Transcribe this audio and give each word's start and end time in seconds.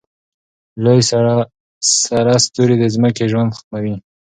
لوی 0.83 0.99
سره 2.11 2.33
ستوری 2.45 2.75
د 2.79 2.85
ځمکې 2.95 3.23
ژوند 3.31 3.55
ختموي. 3.57 3.95